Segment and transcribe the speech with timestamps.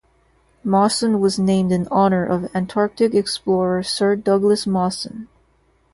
[0.63, 5.27] Mawson was named in honour of Antarctic explorer Sir Douglas Mawson.